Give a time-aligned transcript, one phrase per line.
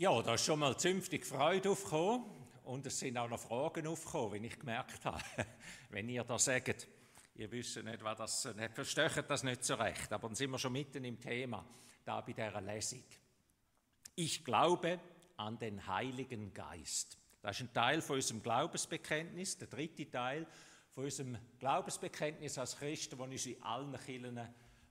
[0.00, 2.24] Ja, da ist schon mal zünftig Freude aufgekommen
[2.62, 5.24] und es sind auch noch Fragen aufgekommen, wenn ich gemerkt habe,
[5.90, 6.86] wenn ihr da sagt,
[7.34, 10.72] ihr wisst nicht, was das, versteht das nicht so recht, aber dann sind wir schon
[10.72, 11.66] mitten im Thema,
[12.04, 13.02] da bei dieser Lesung.
[14.14, 15.00] Ich glaube
[15.36, 17.18] an den Heiligen Geist.
[17.42, 20.46] Das ist ein Teil von unserem Glaubensbekenntnis, der dritte Teil
[20.94, 24.38] von unserem Glaubensbekenntnis als Christen, das uns in allen Kirchen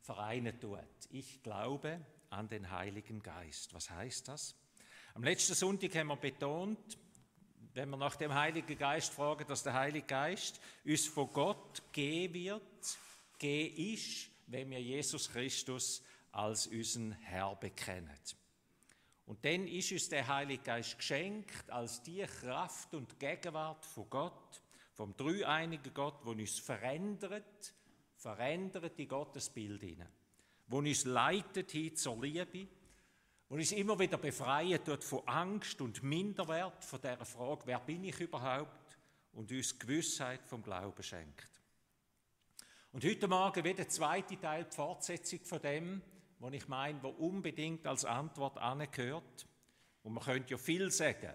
[0.01, 0.79] vereinen tut.
[1.11, 3.73] Ich glaube an den Heiligen Geist.
[3.73, 4.57] Was heißt das?
[5.17, 6.95] Am letzten Sonntag haben wir betont,
[7.73, 12.31] wenn wir nach dem Heiligen Geist fragen, dass der Heilige Geist uns von Gott gehen
[12.35, 12.61] wird,
[13.39, 18.11] gehen ist, wenn wir Jesus Christus als unseren Herr bekennen.
[19.25, 24.61] Und dann ist uns der Heilige Geist geschenkt als die Kraft und Gegenwart von Gott,
[24.93, 27.73] vom dreieinigen Gott, wo uns verändert,
[28.17, 30.11] verändert in Gottes Bild hinein,
[30.67, 32.67] wo uns leitet hin zur Liebe,
[33.49, 38.03] und uns immer wieder befreien tut von Angst und Minderwert, von der Frage, wer bin
[38.03, 38.97] ich überhaupt,
[39.33, 41.61] und uns Gewissheit vom Glauben schenkt.
[42.91, 46.01] Und heute Morgen wird der zweite Teil die Fortsetzung von dem,
[46.39, 49.47] was ich meine, wo unbedingt als Antwort angehört.
[50.03, 51.33] Und man könnte ja viel sagen,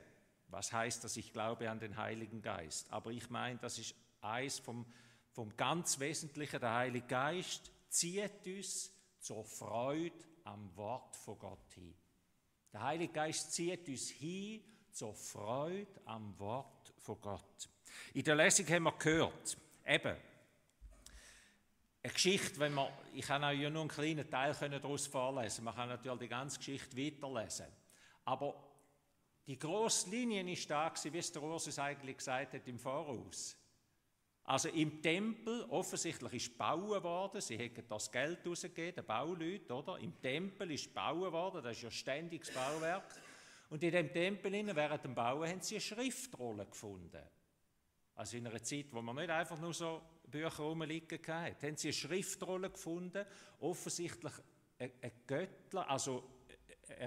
[0.48, 2.92] was heißt das, ich glaube an den Heiligen Geist.
[2.92, 4.84] Aber ich meine, das ist eins vom,
[5.30, 6.60] vom ganz Wesentlichen.
[6.60, 11.94] Der Heilige Geist zieht uns zur Freude am Wort von Gott hin.
[12.72, 17.68] Der Heilige Geist zieht uns hin zur Freude am Wort von Gott.
[18.14, 20.16] In der Lesung haben wir gehört, eben,
[22.04, 25.74] eine Geschichte, wenn man, ich kann euch ja nur einen kleinen Teil daraus vorlesen, man
[25.74, 27.66] kann natürlich die ganze Geschichte weiterlesen.
[28.24, 28.54] Aber
[29.46, 33.56] die grosse Linie ist da, wie es der Ursus eigentlich gesagt hat im Voraus.
[34.44, 39.98] Also im Tempel, offensichtlich ist gebaut worden, sie hätten das Geld rausgegeben, den Bauleuten, oder?
[39.98, 43.04] Im Tempel ist gebaut worden, das ist ja ständiges Bauwerk.
[43.70, 47.22] Und in dem Tempel, während dem Bauen, haben sie eine Schriftrolle gefunden.
[48.14, 51.88] Also in einer Zeit, wo man nicht einfach nur so Bücher rumliegen hatte, haben sie
[51.88, 53.24] eine Schriftrolle gefunden,
[53.60, 54.32] offensichtlich
[54.78, 56.24] ein Göttler, also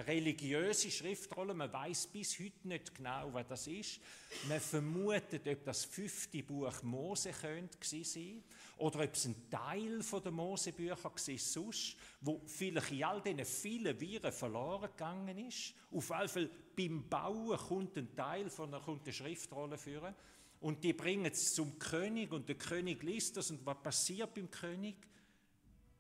[0.08, 1.54] religiöse Schriftrolle.
[1.54, 4.00] Man weiß bis heute nicht genau, was das ist.
[4.48, 8.44] Man vermutet, ob das fünfte Buch Mose könnte sein
[8.78, 14.00] oder ob es ein Teil der Mosebücher war sonst, wo vielleicht in all diesen vielen
[14.00, 15.74] Viren verloren gegangen ist.
[15.92, 20.14] Auf jeden Fall beim Bauen kommt ein Teil von einer, kommt eine Schriftrolle führen
[20.60, 24.50] und die bringen es zum König und der König liest das und was passiert beim
[24.50, 24.96] König?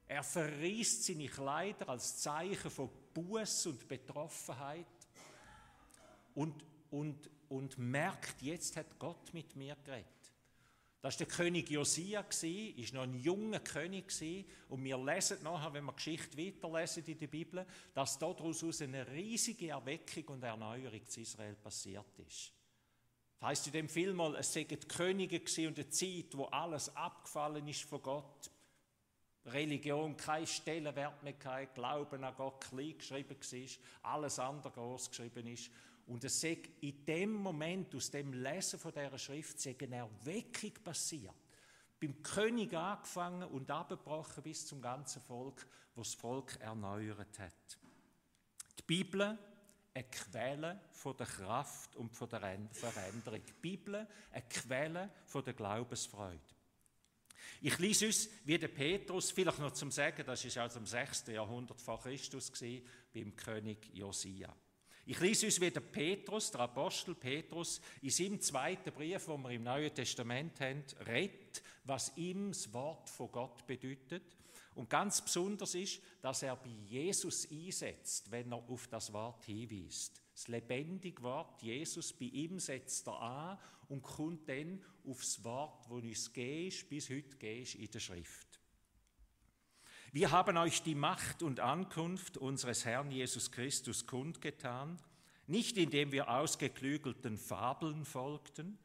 [0.08, 4.86] Er verriest seine Kleider als Zeichen von Buß und Betroffenheit
[6.36, 10.06] und, und, und merkt, jetzt hat Gott mit mir geredet.
[11.02, 14.12] Das war der König Josia, ist noch ein junger König
[14.70, 19.70] und wir lesen nachher, wenn wir Geschichte weiterlesen in der Bibel, dass daraus eine riesige
[19.70, 22.52] Erweckung und Erneuerung zu Israel passiert ist.
[23.40, 26.94] Das heißt in dem Film mal, es seien die Könige und eine Zeit, wo alles
[26.96, 28.52] abgefallen ist von Gott.
[29.46, 35.48] Religion kein Stellenwert mehr gehabt, Glauben an Gott klein geschrieben war, alles andere groß geschrieben
[35.48, 35.70] ist.
[36.08, 40.74] Und es sagt in dem Moment, aus dem Lesen von dieser Schrift, sagt eine Erweckung
[40.84, 41.34] passiert.
[42.00, 47.80] Beim König angefangen und abgebrochen bis zum ganzen Volk, wo das Volk erneuert hat.
[48.78, 49.38] Die Bibel,
[49.94, 52.42] eine Quelle von der Kraft und von der
[52.72, 53.42] Veränderung.
[53.46, 56.55] Die Bibel, eine Quelle von der Glaubensfreude.
[57.62, 61.28] Ich lese uns, wie der Petrus, vielleicht noch zum Sagen, das ist also im 6.
[61.28, 64.56] Jahrhundert vor Christus gewesen, beim König Josia.
[65.08, 69.52] Ich lese uns, wie der Petrus, der Apostel Petrus, in seinem zweiten Brief, wo wir
[69.52, 74.36] im Neuen Testament haben, redet, was ihm das Wort von Gott bedeutet.
[74.74, 80.25] Und ganz besonders ist, dass er bei Jesus einsetzt, wenn er auf das Wort hinweist.
[80.35, 85.96] Das lebendige Wort Jesus, bei ihm setzt er an und kommt dann aufs Wort, wo
[85.96, 88.59] uns gehst, bis heute gehst in der Schrift.
[90.12, 95.02] Wir haben euch die Macht und Ankunft unseres Herrn Jesus Christus kundgetan,
[95.47, 98.78] nicht indem wir ausgeklügelten Fabeln folgten,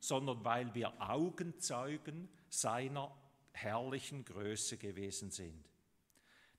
[0.00, 3.16] sondern weil wir Augenzeugen seiner
[3.52, 5.68] herrlichen Größe gewesen sind.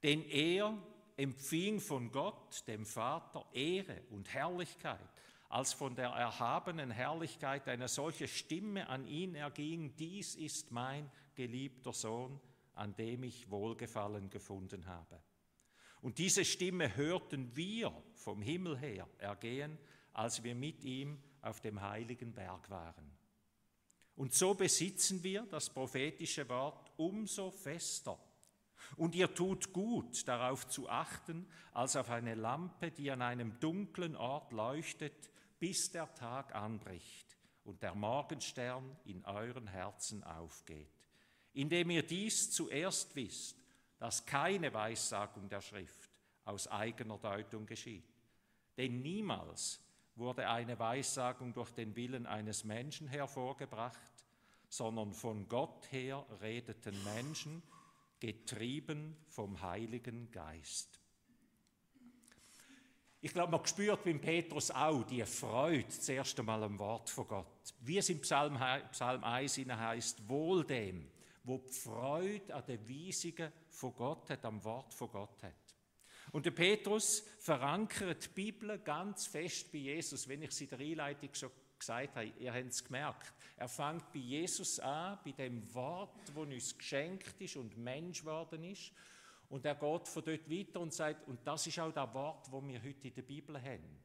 [0.02, 0.76] Denn er,
[1.20, 5.10] empfing von Gott, dem Vater, Ehre und Herrlichkeit,
[5.50, 11.92] als von der erhabenen Herrlichkeit eine solche Stimme an ihn erging, dies ist mein geliebter
[11.92, 12.40] Sohn,
[12.76, 15.22] an dem ich Wohlgefallen gefunden habe.
[16.02, 19.78] Und diese Stimme hörten wir vom Himmel her ergehen,
[20.14, 23.12] als wir mit ihm auf dem heiligen Berg waren.
[24.16, 28.18] Und so besitzen wir das prophetische Wort umso fester
[28.96, 34.16] Und ihr tut gut, darauf zu achten, als auf eine Lampe, die an einem dunklen
[34.16, 40.90] Ort leuchtet, bis der Tag anbricht und der Morgenstern in euren Herzen aufgeht.
[41.54, 43.58] Indem ihr dies zuerst wisst,
[43.98, 46.10] dass keine Weissagung der Schrift
[46.46, 48.10] aus eigener Deutung geschieht.
[48.78, 49.82] Denn niemals
[50.16, 54.00] wurde eine Weissagung durch den Willen eines Menschen hervorgebracht,
[54.70, 57.62] sondern von Gott her redeten Menschen,
[58.20, 61.00] getrieben vom Heiligen Geist.
[63.22, 67.28] Ich glaube, man spürt beim Petrus auch die Freude das erste Mal am Wort von
[67.28, 67.74] Gott.
[67.82, 68.58] Wie es im Psalm,
[68.92, 71.12] Psalm 1 heißt, wohl dem,
[71.44, 75.54] wo die Freude an den Weisungen von Gott hat, am Wort von Gott hat.
[76.32, 80.80] Und der Petrus verankert die Bibel ganz fest bei Jesus, wenn ich sie in der
[80.80, 83.34] Einleitung schon gesagt habe, ihr habt es gemerkt.
[83.58, 88.64] Er fängt bei Jesus an, bei dem Wort, das uns geschenkt ist und Mensch geworden
[88.64, 88.92] ist.
[89.50, 92.68] Und er geht von dort weiter und sagt, und das ist auch das Wort, das
[92.68, 94.00] wir heute in der Bibel haben.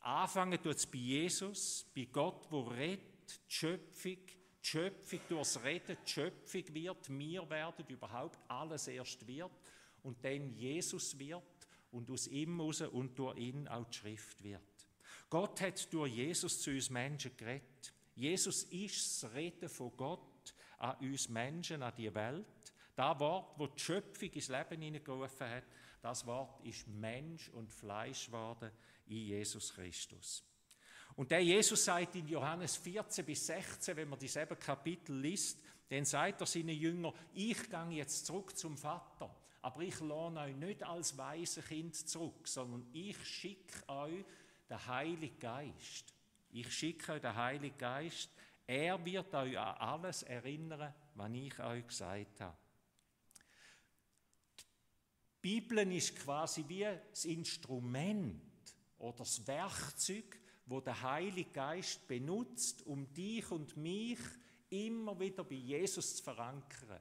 [0.00, 5.96] Anfangen tut es bei Jesus, bei Gott, wo redet, die Schöpfung, die Schöpfung durchs Reden,
[6.06, 9.50] die Schöpfung wird, wir werden überhaupt, alles erst wird
[10.04, 11.42] und dann Jesus wird
[11.90, 14.62] und aus ihm raus und durch ihn auch die Schrift wird.
[15.36, 17.92] Gott hat durch Jesus zu uns Menschen geredet.
[18.14, 22.46] Jesus ist das Reden von Gott an uns Menschen, an die Welt.
[22.94, 25.64] Das Wort, das die Schöpfung ins Leben hineingerufen hat,
[26.00, 28.70] das Wort ist Mensch und Fleisch geworden
[29.08, 30.42] in Jesus Christus.
[31.16, 35.60] Und der Jesus sagt in Johannes 14 bis 16, wenn man dieselbe Kapitel liest,
[35.90, 40.56] dann sagt er seinen Jüngern, ich gehe jetzt zurück zum Vater, aber ich lohne euch
[40.56, 44.24] nicht als weise Kind zurück, sondern ich schicke euch
[44.68, 46.12] der Heilige Geist.
[46.50, 48.30] Ich schicke euch den Heiligen Geist.
[48.66, 52.56] Er wird euch an alles erinnern, was ich euch gesagt habe.
[55.42, 58.42] Die Bibel ist quasi wie das Instrument
[58.98, 64.18] oder das Werkzeug, wo der Heilige Geist benutzt, um dich und mich
[64.70, 67.00] immer wieder bei Jesus zu verankern.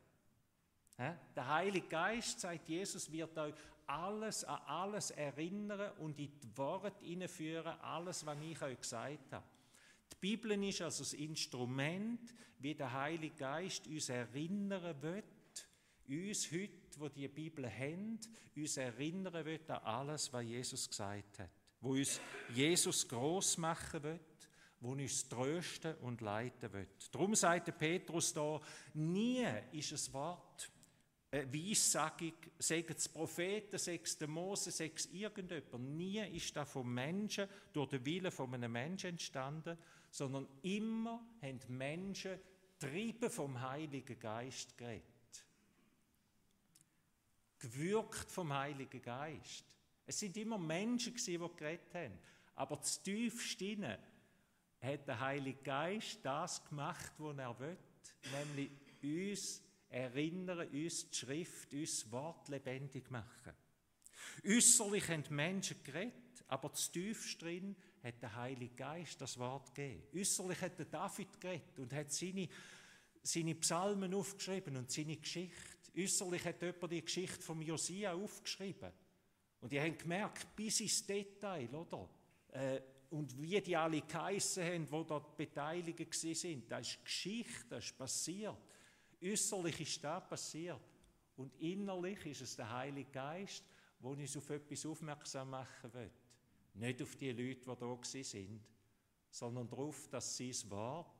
[0.97, 3.56] Der Heilige Geist, sagt Jesus, wird euch
[3.88, 9.46] alles an alles erinnern und in die Worte hineinführen, alles, was ich euch gesagt habe.
[10.12, 15.26] Die Bibel ist also das Instrument, wie der Heilige Geist uns erinnern wird,
[16.08, 18.20] uns heute, wo die Bibel haben,
[18.56, 21.50] uns erinnern wird an alles, was Jesus gesagt hat,
[21.82, 22.20] wo uns
[22.54, 24.50] Jesus groß machen wird,
[24.80, 27.14] wo uns trösten und leiten wird.
[27.14, 28.62] Darum sagt der Petrus da,
[28.94, 30.72] nie ist ein Wort
[31.44, 35.96] Weissagung, sagen es Propheten, sagen es der Mose, sagen es irgendjemand.
[35.96, 39.78] Nie ist das vom Menschen, durch den Willen von einem Menschen entstanden,
[40.10, 42.40] sondern immer haben Menschen
[42.80, 45.04] Triebe vom Heiligen Geist geredet.
[47.60, 49.66] Gewürgt vom Heiligen Geist.
[50.06, 52.20] Es sind immer Menschen, die geredet haben.
[52.56, 54.00] Aber das tiefste
[54.82, 57.78] hat der Heilige Geist das gemacht, was er will,
[58.32, 58.72] nämlich
[59.02, 59.64] uns
[59.95, 63.53] erinnern, uns die Schrift, uns Wort lebendig machen.
[64.45, 70.03] Äußerlich haben die Menschen geredet, aber tiefst drin hat der Heilige Geist das Wort gegeben.
[70.13, 72.50] Äußerlich hat der David geredet und hat seine,
[73.24, 75.77] seine Psalmen aufgeschrieben und seine Geschichte.
[75.98, 78.91] Äußerlich hat jemand die Geschichte von Josia aufgeschrieben.
[79.62, 82.10] Und die haben gemerkt, bis ins Detail, oder?
[82.50, 82.81] Äh,
[83.12, 86.67] und wie die alle geheissen haben, die dort beteiligt waren.
[86.67, 88.58] Das ist Geschichte, das ist passiert.
[89.22, 90.81] Äußerlich ist das passiert.
[91.38, 93.63] Und innerlich ist es der Heilige Geist,
[94.00, 96.12] der uns auf etwas aufmerksam machen will.
[96.75, 98.62] Nicht auf die Leute, die da sind,
[99.29, 101.15] sondern darauf, dass sein Wort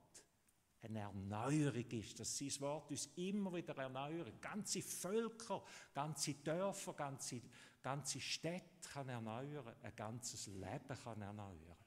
[0.82, 4.42] eine Erneuerung ist, dass sein Wort uns immer wieder erneuert.
[4.42, 7.42] Ganze Völker, ganze Dörfer, ganze,
[7.82, 11.78] ganze Städte kann erneuern, ein ganzes Leben kann erneuern.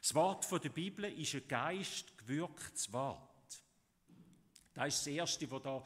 [0.00, 3.31] Das Wort der Bibel ist ein geistgewirktes Wort.
[4.74, 5.84] Das ist das Erste, was da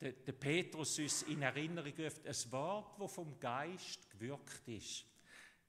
[0.00, 2.26] der, Petrus uns in Erinnerung ruft.
[2.26, 5.04] Ein Wort, das vom Geist gewirkt ist.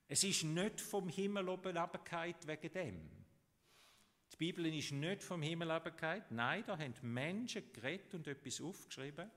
[0.08, 3.10] Es ist nicht vom Himmel oben wegen dem.
[4.32, 6.24] Die Bibel ist nicht vom Himmel abgefallen.
[6.32, 9.30] Nein, da haben Menschen geredet und etwas aufgeschrieben.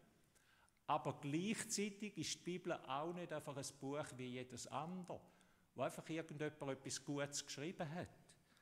[0.86, 5.20] Aber gleichzeitig ist die Bibel auch nicht einfach ein Buch wie jedes andere,
[5.74, 8.08] wo einfach irgendjemand etwas Gutes geschrieben hat,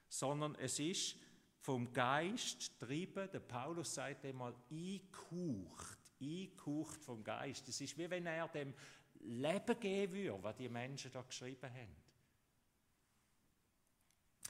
[0.08, 1.16] sondern es ist
[1.64, 7.66] vom Geist treiben, der Paulus sagt einmal, eingehaucht, eingehaucht vom Geist.
[7.68, 8.74] Es ist wie wenn er dem
[9.20, 11.96] Leben geben würde, was die Menschen da geschrieben haben.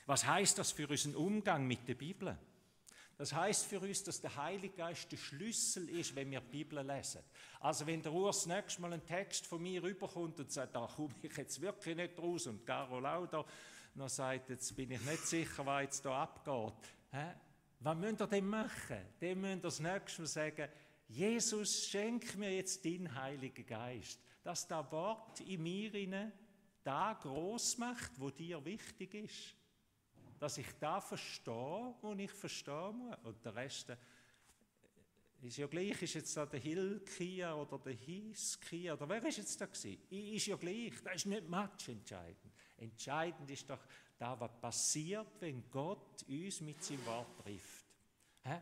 [0.06, 2.36] Was heißt das für unseren Umgang mit der Bibel?
[3.16, 6.84] Das heißt für uns, dass der Heilige Geist der Schlüssel ist, wenn wir die Bibel
[6.84, 7.22] lesen.
[7.60, 11.14] Also wenn der Urs nächstes Mal einen Text von mir rüberkommt und sagt, da komme
[11.22, 13.44] ich jetzt wirklich nicht raus und Carol auch da
[13.94, 16.74] noch sagt, jetzt bin ich nicht sicher, was jetzt da abgeht.
[17.80, 18.98] Was müsst ihr denn machen?
[19.20, 20.68] Dann müsst das nächste Mal sagen,
[21.08, 26.32] Jesus, schenk mir jetzt deinen Heiligen Geist, dass das Wort in mir
[26.82, 29.54] da groß macht, wo dir wichtig ist
[30.44, 33.16] dass ich da verstehe, wo ich verstehen muss.
[33.22, 33.96] Und der Rest äh,
[35.40, 39.58] ist ja gleich, ist jetzt da der Hilkia oder der Hiskia oder wer ist jetzt
[39.58, 40.02] da gewesen?
[40.10, 42.52] Ist ja gleich, das ist nicht match entscheidend.
[42.76, 43.80] Entscheidend ist doch
[44.18, 47.86] da, was passiert, wenn Gott uns mit seinem Wort trifft.
[48.42, 48.56] He?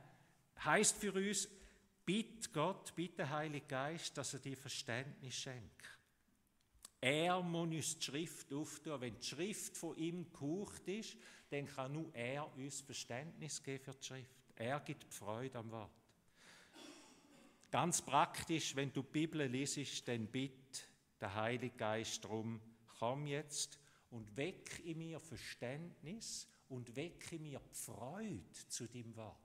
[0.64, 1.49] Heißt für uns,
[2.04, 5.99] bitte Gott, bitte Heilige Geist, dass er dir Verständnis schenkt.
[7.00, 9.00] Er muss uns die Schrift auftun.
[9.00, 11.16] Wenn die Schrift von ihm gehaucht ist,
[11.50, 14.30] dann kann nur er uns Verständnis geben für die Schrift.
[14.54, 15.90] Er gibt Freude am Wort.
[17.73, 20.82] Ganz praktisch, wenn du die Bibel liest, dann bitte
[21.21, 22.61] der Heilige Geist darum,
[22.99, 23.82] komm jetzt
[24.12, 29.38] und weck in mir Verständnis und weck in mir Freude zu dem Wort.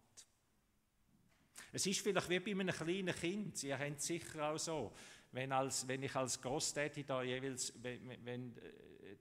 [1.71, 4.93] Es ist vielleicht wie bei einem kleinen Kind, Sie haben es sicher auch so,
[5.31, 8.55] wenn, als, wenn ich als Großtätig da jeweils, wenn, wenn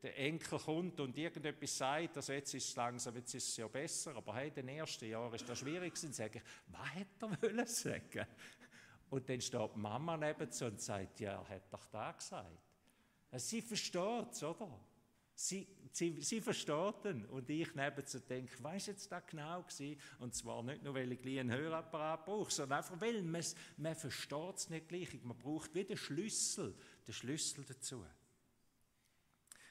[0.03, 3.69] der Enkel kommt und irgendetwas sagt, also jetzt ist es langsam, jetzt ist es ja
[3.69, 7.43] besser, aber hey, den ersten Jahren ist das schwierig gewesen, sage ich, was hätte er
[7.43, 8.26] wollen sagen?
[9.11, 12.47] Und dann steht die Mama neben und sagt, ja, er hat doch da gesagt.
[13.33, 14.81] Sie versteht es, oder?
[15.38, 17.05] Sie, sie, sie versteht.
[17.31, 20.00] Und ich nebenzu denke, weißt jetzt da genau gewesen?
[20.19, 23.45] Und zwar nicht nur, weil ich einen Hörapparat brauche, sondern einfach, weil man,
[23.76, 25.23] man versteht es nicht gleich.
[25.23, 26.75] Man braucht wieder Schlüssel,
[27.07, 28.05] den Schlüssel dazu.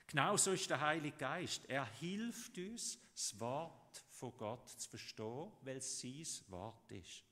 [0.07, 1.65] Genauso ist der Heilige Geist.
[1.67, 7.23] Er hilft uns, das Wort von Gott zu verstehen, weil es sein Wort ist.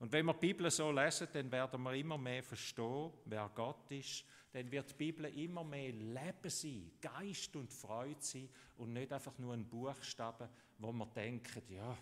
[0.00, 3.90] Und wenn wir die Bibel so lesen, dann werden wir immer mehr verstehen, wer Gott
[3.90, 4.24] ist.
[4.52, 9.38] Dann wird die Bibel immer mehr Leben sein, Geist und Freude sein und nicht einfach
[9.38, 11.96] nur ein Buchstabe, wo man denkt, ja,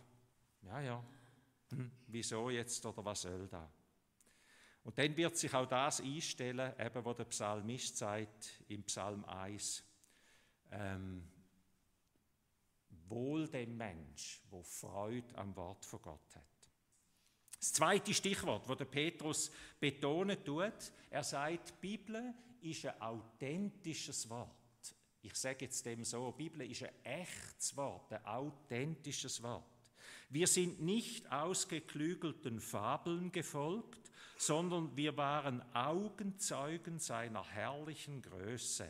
[0.62, 1.04] ja, ja,
[1.70, 3.70] hm, wieso jetzt oder was soll da?
[4.84, 9.84] Und dann wird sich auch das einstellen, eben was der Psalmist sagt im Psalm 1
[10.70, 11.28] ähm,
[13.08, 16.57] wohl dem Mensch, wo Freude am Wort von Gott hat.
[17.58, 19.50] Das zweite Stichwort, wo der Petrus
[19.80, 24.48] betonen tut, er sagt, die Bibel ist ein authentisches Wort.
[25.22, 29.64] Ich sage jetzt dem so, die Bibel ist ein echtes Wort, ein authentisches Wort.
[30.30, 38.88] Wir sind nicht ausgeklügelten Fabeln gefolgt, sondern wir waren Augenzeugen seiner herrlichen Größe.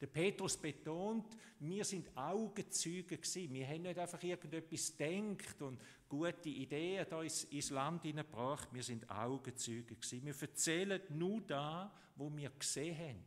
[0.00, 3.52] Der Petrus betont, wir sind Augenzeuge gewesen.
[3.54, 8.72] Wir haben nicht einfach irgendetwas denkt und gute Ideen da ins, Land hineingebracht.
[8.72, 10.24] Wir sind Augenzeuge gewesen.
[10.24, 13.24] Wir erzählen nur da, wo wir gesehen haben.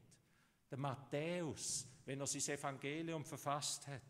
[0.69, 4.01] Der Matthäus, wenn er sein Evangelium verfasst hat.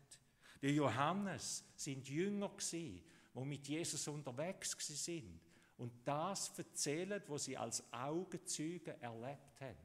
[0.60, 3.02] Der Johannes sind Jünger gewesen,
[3.34, 5.40] die mit Jesus unterwegs sind
[5.78, 9.78] und das erzählen, was sie als Augenzeuge erlebt haben.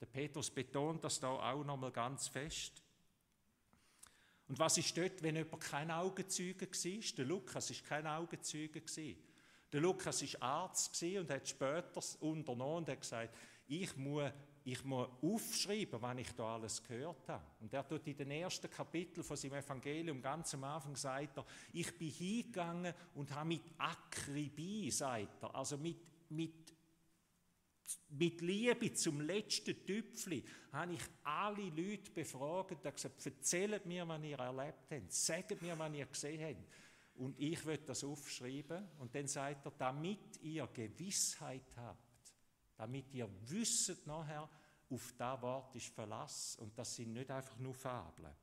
[0.00, 2.82] Der Petrus betont das da auch nochmal ganz fest.
[4.48, 7.16] Und was ist dort, wenn jemand kein Augenzeuge war?
[7.16, 8.82] Der Lukas ist kein Augenzeuge.
[9.72, 13.36] Der Lukas war Arzt und hat später unternommen und hat gesagt,
[13.68, 14.32] ich muss,
[14.64, 17.44] ich muss aufschreiben, was ich da alles gehört habe.
[17.60, 21.46] Und er tut in den ersten Kapiteln von seinem Evangelium ganz am Anfang sagt er,
[21.72, 25.98] ich bin hingegangen und habe mit Akribie, sagt er, also mit,
[26.30, 26.74] mit
[28.10, 34.22] mit Liebe zum letzten Tüpfli habe ich alle Leute befragt und gesagt, erzählt mir, was
[34.22, 36.68] ihr erlebt habt, sagt mir, was ihr gesehen habt.
[37.14, 38.88] Und ich will das aufschreiben.
[38.98, 42.34] Und dann sagt er, damit ihr Gewissheit habt,
[42.76, 44.48] damit ihr wisst nachher,
[44.90, 48.34] auf das Wort ist Verlass und das sind nicht einfach nur Fabeln.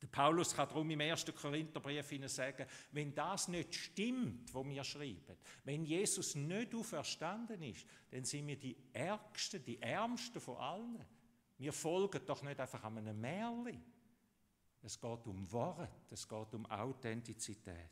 [0.00, 1.26] Der Paulus kann darum im 1.
[1.34, 7.86] Korintherbrief Ihnen sagen, wenn das nicht stimmt, wo wir schreiben, wenn Jesus nicht auferstanden ist,
[8.10, 11.04] dann sind wir die Ärgsten, die Ärmsten von allen.
[11.58, 13.84] Wir folgen doch nicht einfach einem Märchen.
[14.82, 17.90] Es geht um Wort, es geht um Authentizität.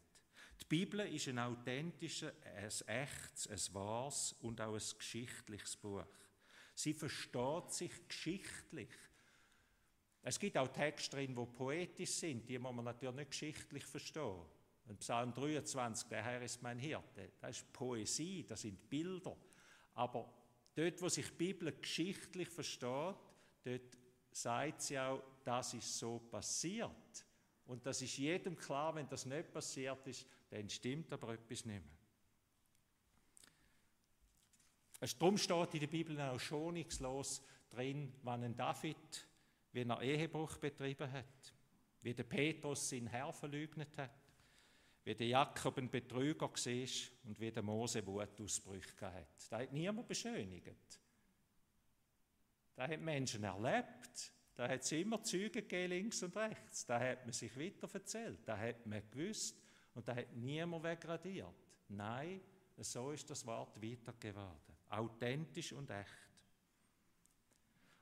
[0.60, 6.04] Die Bibel ist ein authentisches, ein echtes, ein wahres und auch ein geschichtliches Buch.
[6.74, 8.88] Sie versteht sich geschichtlich.
[10.22, 14.42] Es gibt auch Texte drin, die poetisch sind, die muss man natürlich nicht geschichtlich verstehen.
[14.88, 19.36] In Psalm 23, der Herr ist mein Hirte, das ist Poesie, das sind Bilder.
[19.94, 20.32] Aber
[20.74, 23.16] dort, wo sich die Bibel geschichtlich versteht,
[23.64, 23.98] dort
[24.30, 27.26] sagt sie auch, das ist so passiert.
[27.66, 31.84] Und das ist jedem klar, wenn das nicht passiert ist, dann stimmt aber etwas nicht
[31.84, 31.98] mehr.
[35.18, 39.28] Darum steht in der Bibel auch schonungslos drin, wann ein David,
[39.72, 41.54] wie er Ehebruch betrieben hat,
[42.02, 44.10] wie der Petrus seinen Herr verleugnet hat,
[45.04, 49.50] wie der Jakob ein Betrüger war und wie der Mose Wutausbrüche hat.
[49.50, 51.00] Da hat niemand beschönigt.
[52.74, 54.32] Da hat Menschen erlebt.
[54.54, 56.84] Da hat es immer Züge gegeben, links und rechts.
[56.84, 58.40] Da hat man sich weiter erzählt.
[58.44, 59.56] Da hat man gewusst
[59.94, 61.54] und da hat niemand wegradiert.
[61.88, 62.40] Nein,
[62.76, 64.76] so ist das Wort weitergeworden.
[64.90, 66.27] Authentisch und echt.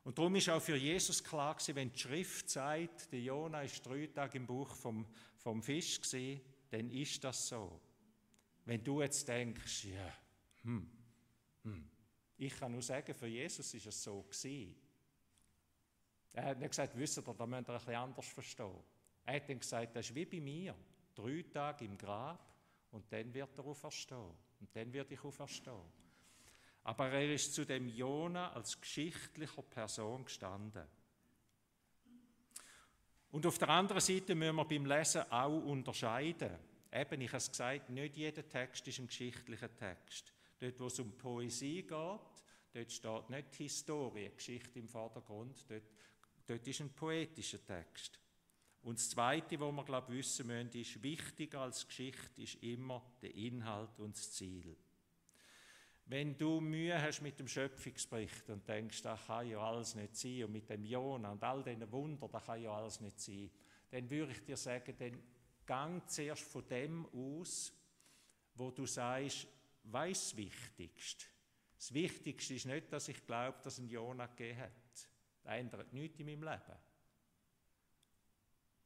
[0.07, 3.85] Und darum ist auch für Jesus klar gewesen, wenn die Schrift sagt, der Jona ist
[3.85, 5.05] drei Tage im Buch vom,
[5.37, 7.81] vom Fisch gewesen, dann ist das so.
[8.67, 10.17] Wenn du jetzt denkst, ja,
[10.63, 10.89] hm,
[11.65, 11.91] hm,
[12.39, 14.77] ich kann nur sagen, für Jesus ist es so gewesen.
[16.35, 18.85] Er hat nicht gesagt, wisst ihr, da müsst ihr ein bisschen anders verstehen.
[19.25, 20.77] Er hat dann gesagt, das ist wie bei mir.
[21.17, 22.55] Drei Tage im Grab
[22.93, 24.37] und dann wird er auferstehen.
[24.61, 26.06] Und dann wird ich auferstehen.
[26.87, 30.87] Aber er ist zu dem Jona als geschichtlicher Person gestanden.
[33.33, 36.57] Und auf der anderen Seite müssen wir beim Lesen auch unterscheiden.
[36.93, 40.33] Eben, ich habe es gesagt, nicht jeder Text ist ein geschichtlicher Text.
[40.61, 45.91] Dort, wo es um Poesie geht, dort steht nicht Historie, Geschichte im Vordergrund, dort,
[46.47, 48.21] dort ist ein poetischer Text.
[48.83, 53.03] Und das Zweite, was wir glaube ich, wissen müssen, ist, wichtiger als Geschichte ist immer
[53.21, 54.77] der Inhalt und das Ziel.
[56.09, 60.45] Wenn du Mühe hast mit dem Schöpfungsbericht und denkst, das kann ja alles nicht sein,
[60.45, 63.51] und mit dem Jona und all diesen Wunder, das kann ja alles nicht sein,
[63.91, 65.21] dann würde ich dir sagen, dann
[65.67, 67.73] gang zuerst von dem aus,
[68.55, 69.49] wo du sagst,
[69.83, 71.27] weiß das Wichtigste.
[71.77, 74.73] Das Wichtigste ist nicht, dass ich glaube, dass ein Jona gegeben hat.
[75.43, 76.79] Das ändert nichts in meinem Leben.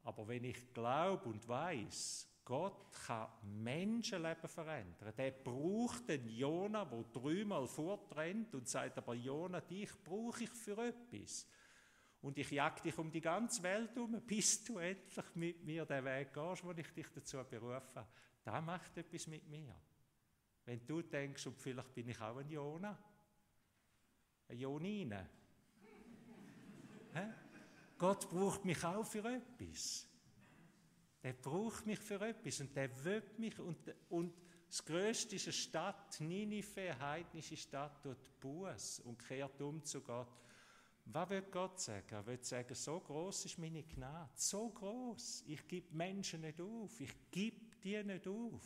[0.02, 5.14] Aber wenn ich glaube und weiß, Gott kann Menschenleben verändern.
[5.16, 10.78] Der braucht den Jona, der dreimal vortrennt und sagt, aber Jona, dich brauche ich für
[10.78, 11.46] etwas.
[12.22, 16.04] Und ich jag dich um die ganze Welt um, bis du endlich mit mir den
[16.04, 18.06] Weg gehst, wo ich dich dazu berufe.
[18.42, 19.74] Das macht etwas mit mir.
[20.64, 22.98] Wenn du denkst, und vielleicht bin ich auch ein Jona,
[24.48, 25.28] eine Jonine.
[27.96, 30.09] Gott braucht mich auch für etwas.
[31.22, 33.58] Der braucht mich für etwas und der will mich.
[33.58, 33.76] Und,
[34.08, 34.34] und
[34.68, 40.00] das Größte ist eine Stadt, Ninive, eine heidnische Stadt, tut Buß und kehrt um zu
[40.00, 40.28] Gott.
[41.06, 42.06] Was will Gott sagen?
[42.10, 45.44] Er will sagen, so groß ist meine Gnade, so groß.
[45.46, 48.62] Ich gebe Menschen nicht auf, ich gebe die nicht auf.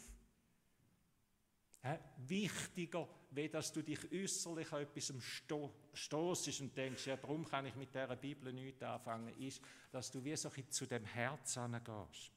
[2.16, 7.66] Wichtiger, wie dass du dich äußerlich an etwas sto stoßest und denkst, ja, darum kann
[7.66, 12.32] ich mit dieser Bibel nichts anfangen, ist, dass du wie so zu dem Herz gehst.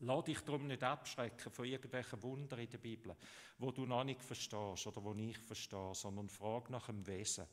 [0.00, 3.16] Lass dich darum nicht abschrecken von irgendwelchen Wundern in der Bibel,
[3.58, 7.46] wo du noch nicht verstehst oder wo ich verstehe, sondern frag nach dem Wesen.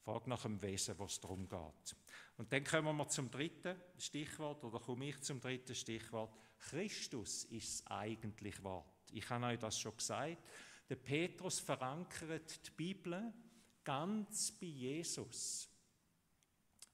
[0.00, 1.96] Frag nach dem Wesen, was darum geht.
[2.36, 6.34] Und dann kommen wir zum dritten Stichwort, oder komme ich zum dritten Stichwort.
[6.58, 8.86] Christus ist das eigentliche Wort.
[9.12, 10.38] Ich habe euch das schon gesagt.
[10.88, 13.32] Der Petrus verankert die Bibel
[13.82, 15.68] ganz bei Jesus.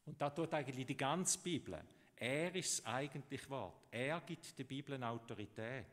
[0.05, 1.83] Und da tut eigentlich die ganze Bibel.
[2.21, 3.83] Er ist das eigentliche Wort.
[3.91, 5.87] Er gibt der Bibel eine Autorität.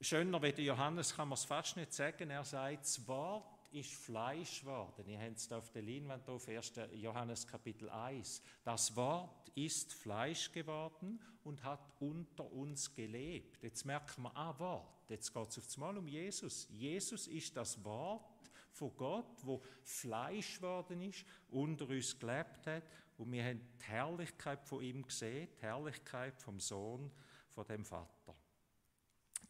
[0.00, 2.28] Schöner wie der Johannes kann man es fast nicht sagen.
[2.28, 5.06] Er sagt, das Wort ist Fleisch geworden.
[5.06, 6.72] Ihr habt es auf der Leinwand auf 1.
[6.94, 8.42] Johannes Kapitel 1.
[8.64, 13.62] Das Wort ist Fleisch geworden und hat unter uns gelebt.
[13.62, 15.08] Jetzt merken wir, ah, Wort.
[15.08, 16.66] Jetzt geht es auf Mal um Jesus.
[16.68, 22.82] Jesus ist das Wort von Gott, wo Fleisch geworden ist, unter uns gelebt hat
[23.16, 27.10] und wir haben die Herrlichkeit von ihm gesehen, die Herrlichkeit vom Sohn,
[27.50, 28.34] von dem Vater.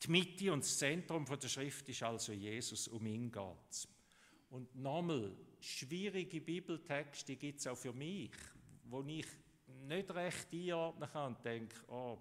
[0.03, 3.89] Die Mitte und das Zentrum der Schrift ist also Jesus, um ihn geht
[4.51, 8.33] Und nochmal, schwierige Bibeltexte gibt es auch für mich,
[8.85, 9.27] wo ich
[9.87, 12.19] nicht recht einordnen kann und denke, oh,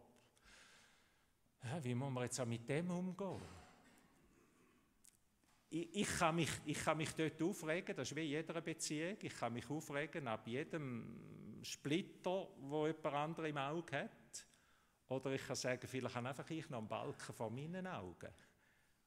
[1.81, 3.60] wie muss man jetzt auch mit dem umgehen?
[5.71, 9.17] Ich, ich, kann mich, ich kann mich dort aufregen, das ist wie in jeder Beziehung,
[9.21, 14.47] ich kann mich aufregen ab jedem Splitter, wo jemand andere im Auge hat.
[15.07, 18.29] Oder ich kann sagen, vielleicht habe einfach ich noch einen Balken vor meinen Augen.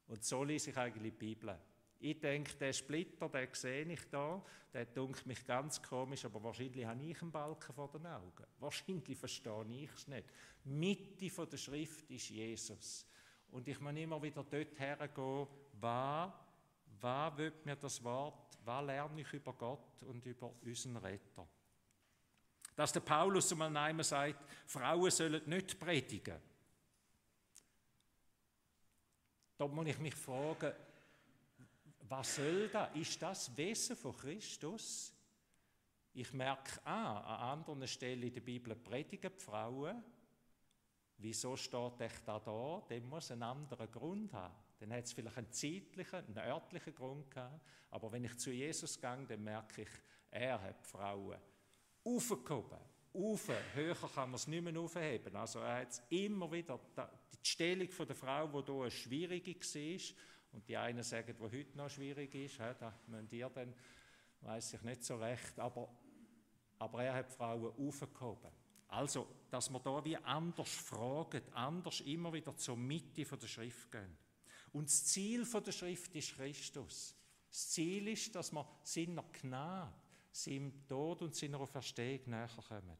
[0.07, 1.59] Und so lese ich eigentlich die Bibel.
[2.00, 6.85] Ich denke, der Splitter, den sehe ich da, der dunkelt mich ganz komisch, aber wahrscheinlich
[6.85, 8.44] habe ich einen Balken vor den Augen.
[8.59, 10.29] Wahrscheinlich verstehe ich es nicht.
[10.64, 13.07] Die Mitte der Schrift ist Jesus.
[13.50, 15.46] Und ich muss immer wieder dort hergehen,
[15.81, 16.33] was
[17.00, 21.46] was will mir das Wort, was lerne ich über Gott und über unseren Retter?
[22.74, 26.40] Dass der Paulus einmal einmal sagt, Frauen sollen nicht predigen.
[29.57, 30.72] Da muss ich mich fragen,
[32.09, 32.94] was soll das?
[32.94, 35.12] Ist das Wesen von Christus?
[36.12, 40.02] Ich merke, ah, an anderen Stellen in der Bibel predigen die Frauen.
[41.18, 42.83] Wieso steht echt da da?
[42.88, 44.55] Dem muss einen anderen Grund haben.
[44.79, 47.61] Dann hat es vielleicht einen zeitlichen, einen örtlichen Grund gehabt.
[47.90, 49.88] Aber wenn ich zu Jesus gehe, dann merke ich,
[50.31, 51.38] er hat die Frauen
[52.05, 52.79] aufgehoben.
[53.12, 55.37] Auf, höher kann man es nicht mehr aufheben.
[55.37, 60.16] Also er hat immer wieder die Stellung der Frau, die hier eine schwierige war,
[60.53, 63.72] und die einen sagen, die heute noch schwierig ist, da müsst ihr dann,
[64.40, 65.88] weiß ich nicht so recht, aber
[66.79, 68.50] aber er hat die Frauen aufgehoben.
[68.94, 74.16] Also, dass wir da wie anders fragen, anders immer wieder zur Mitte der Schrift gehen.
[74.72, 77.16] Und das Ziel der Schrift ist Christus.
[77.50, 79.92] Das Ziel ist, dass wir seiner Gnade,
[80.30, 82.96] seinem Tod und seiner Verstehung näher kommen.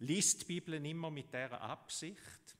[0.00, 2.56] Liest die Bibel immer mit dieser Absicht,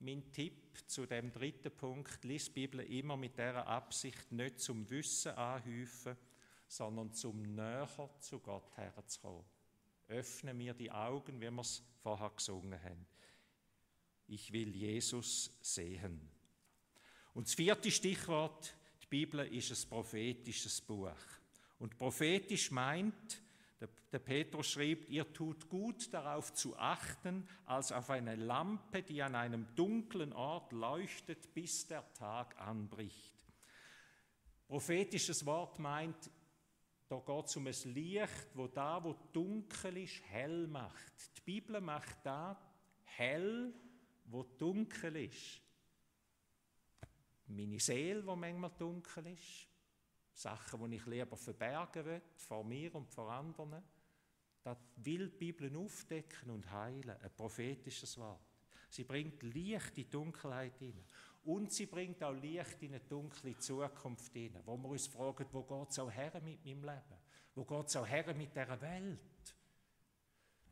[0.00, 4.90] mein Tipp zu dem dritten Punkt, lies die Bibel immer mit der Absicht, nicht zum
[4.90, 6.16] Wissen anhäufen,
[6.76, 9.44] sondern zum näher zu Gott herzukommen.
[10.08, 13.06] Öffne mir die Augen, wie wir es vorher gesungen haben.
[14.26, 16.28] Ich will Jesus sehen.
[17.32, 21.12] Und das vierte Stichwort, die Bibel ist ein prophetisches Buch.
[21.78, 23.40] Und prophetisch meint,
[24.10, 29.34] der Petrus schrieb, ihr tut gut darauf zu achten, als auf eine Lampe, die an
[29.34, 33.34] einem dunklen Ort leuchtet, bis der Tag anbricht.
[34.66, 36.30] Prophetisches Wort meint,
[37.14, 41.12] da geht es um ein Licht, wo da, wo dunkel ist, hell macht.
[41.36, 42.60] Die Bibel macht da
[43.04, 43.72] hell,
[44.24, 45.60] wo dunkel ist.
[47.46, 49.68] Meine Seele, wo manchmal dunkel ist.
[50.32, 53.82] Sachen, die ich lieber verbergen will, vor mir und vor anderen.
[54.64, 58.40] Das will die Bibel aufdecken und heilen, ein prophetisches Wort.
[58.88, 61.06] Sie bringt Licht in die Dunkelheit hinein.
[61.44, 65.62] Und sie bringt auch Licht in eine dunkle Zukunft hinein, wo wir uns fragen, wo
[65.62, 67.18] geht es auch her mit meinem Leben?
[67.54, 69.54] Wo geht es auch her mit dieser Welt?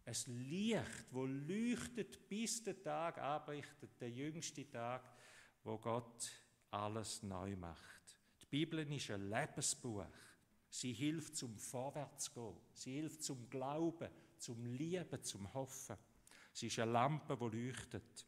[0.05, 5.13] Ein Licht, wo leuchtet, bis der Tag anbricht, der jüngste Tag,
[5.63, 6.31] wo Gott
[6.71, 8.19] alles neu macht.
[8.41, 10.07] Die Bibel ist ein Lebensbuch.
[10.71, 12.57] Sie hilft zum Vorwärtsgehen.
[12.73, 14.09] Sie hilft zum Glauben,
[14.39, 15.97] zum Lieben, zum Hoffen.
[16.53, 18.27] Sie ist eine Lampe, die leuchtet.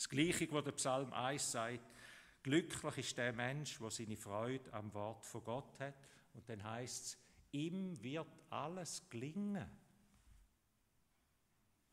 [0.00, 1.94] Das Gleiche, was der Psalm 1 sagt,
[2.42, 6.08] glücklich ist der Mensch, der seine Freude am Wort von Gott hat.
[6.32, 7.18] Und dann heißt es,
[7.52, 9.70] ihm wird alles gelingen.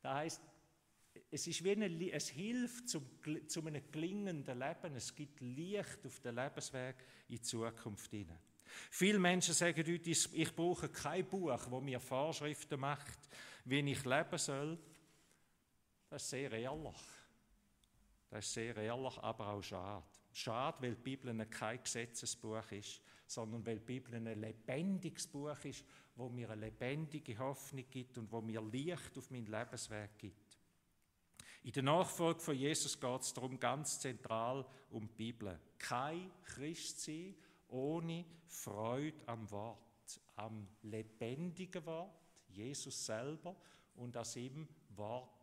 [0.02, 0.42] Das heißt,
[1.32, 3.06] es, ist wie eine, es hilft zum,
[3.46, 4.96] zu einem gelingenden Leben.
[4.96, 6.96] Es gibt Licht auf den Lebensweg
[7.28, 8.40] in die Zukunft hinein.
[8.90, 13.20] Viele Menschen sagen heute, ich brauche kein Buch, das mir Vorschriften macht,
[13.66, 14.80] wie ich leben soll.
[16.10, 17.17] Das ist sehr ehrlich.
[18.30, 20.06] Das ist sehr ehrlich, aber auch schade.
[20.32, 25.86] Schade, weil die Bibel kein Gesetzesbuch ist, sondern weil die Bibel ein lebendiges Buch ist,
[26.16, 30.58] wo mir eine lebendige Hoffnung gibt und wo mir Licht auf meinen Lebensweg gibt.
[31.64, 35.60] In der Nachfolge von Jesus geht es darum ganz zentral um die Bibel.
[35.78, 37.36] Kein Christ sein
[37.70, 42.14] ohne Freude am Wort, am lebendigen Wort,
[42.48, 43.56] Jesus selber
[43.96, 45.37] und an seinem Wort,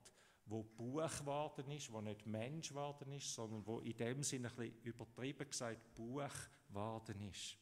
[0.46, 4.56] wo Buch geworden ist, wo nicht Mensch geworden ist, sondern wo in dem Sinne ein
[4.56, 6.30] bisschen übertrieben gesagt Buch
[6.68, 7.56] geworden ist.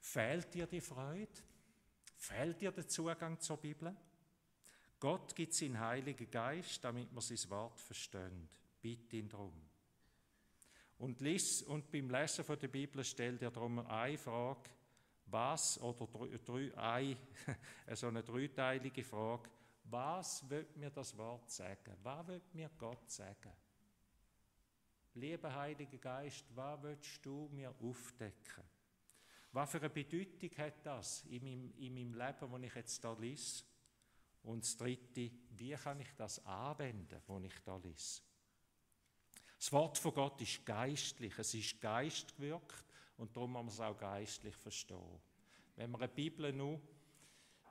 [0.00, 1.40] Fehlt dir die Freude?
[2.16, 3.94] Fehlt dir der Zugang zur Bibel?
[4.98, 8.32] Gott gibt seinen Heiligen Geist, damit man sein Wort versteht.
[8.80, 9.52] Bitte ihn darum.
[10.98, 14.70] Und, lies, und beim Lesen von der Bibel stellt er darum eine Frage,
[15.26, 16.06] was, oder
[16.38, 16.72] drei,
[17.86, 19.50] eine, so eine dreiteilige Frage,
[19.90, 21.96] was wird mir das Wort sagen?
[22.02, 23.52] Was wird mir Gott sagen?
[25.14, 28.64] Lieber Heiliger Geist, was willst du mir aufdecken?
[29.52, 33.12] Was für eine Bedeutung hat das in meinem, in meinem Leben, das ich jetzt da
[33.14, 33.64] lese?
[34.42, 38.20] Und das Dritte, wie kann ich das anwenden, was ich da lese?
[39.58, 42.84] Das Wort von Gott ist geistlich, es ist geistgewirkt
[43.16, 45.20] und darum muss man es auch geistlich verstehen.
[45.74, 46.80] Wenn man eine Bibel nur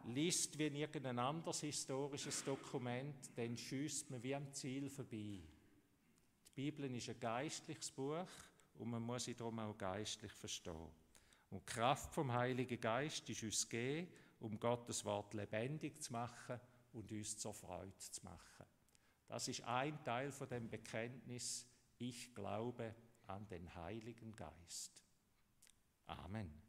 [0.07, 5.39] liest wie irgendein anderes historisches Dokument, dann schießt man wie am Ziel vorbei.
[6.47, 8.27] Die Bibel ist ein geistliches Buch
[8.75, 10.91] und man muss sie darum auch geistlich verstehen.
[11.49, 16.59] Und die Kraft vom Heiligen Geist ist uns gegeben, um Gottes Wort lebendig zu machen
[16.93, 18.65] und uns zur Freude zu machen.
[19.27, 22.93] Das ist ein Teil von dem Bekenntnis, ich glaube
[23.27, 25.03] an den Heiligen Geist.
[26.05, 26.64] Amen.